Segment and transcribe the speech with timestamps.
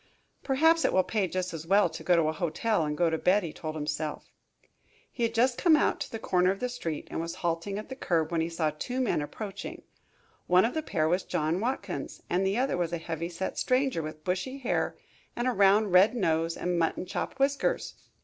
[0.43, 3.19] "Perhaps it will pay just as well to go to a hotel and go to
[3.19, 4.31] bed," he told himself.
[5.11, 7.89] He had just come out to the corner of the street and was halting at
[7.89, 9.83] the curb, when he saw two men approaching.
[10.47, 14.01] One of the pair was John Watkins, and the other was a heavy set stranger,
[14.01, 14.97] with bushy hair
[15.35, 17.93] and a round, red nose and mutton chop whiskers.